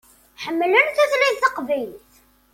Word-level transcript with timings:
Ḥemmlen 0.43 0.85
tutlayt 0.95 1.41
taqbaylit. 1.43 2.13